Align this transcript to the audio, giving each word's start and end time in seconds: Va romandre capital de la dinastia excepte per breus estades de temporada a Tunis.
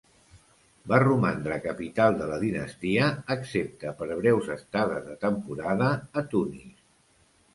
Va 0.91 0.99
romandre 1.01 1.57
capital 1.65 2.15
de 2.21 2.29
la 2.31 2.39
dinastia 2.45 3.11
excepte 3.37 3.93
per 4.01 4.07
breus 4.21 4.49
estades 4.57 5.05
de 5.11 5.19
temporada 5.27 5.91
a 6.23 6.25
Tunis. 6.33 6.83